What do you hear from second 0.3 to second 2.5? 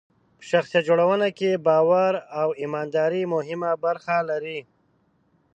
په شخصیت جوړونه کې باور او